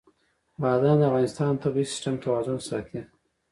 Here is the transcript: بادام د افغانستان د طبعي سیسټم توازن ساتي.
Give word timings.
بادام 0.61 0.97
د 0.99 1.03
افغانستان 1.09 1.49
د 1.55 1.61
طبعي 1.63 1.85
سیسټم 1.91 2.15
توازن 2.23 2.57
ساتي. 2.69 3.01